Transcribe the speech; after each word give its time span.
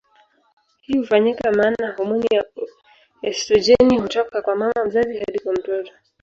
Hii 0.81 0.97
hufanyika 0.97 1.51
maana 1.51 1.93
homoni 1.97 2.27
ya 2.31 2.45
estrojeni 3.21 3.97
hutoka 3.99 4.41
kwa 4.41 4.55
mama 4.55 4.85
mzazi 4.85 5.19
hadi 5.19 5.39
kwa 5.39 5.53
mtoto. 5.53 5.91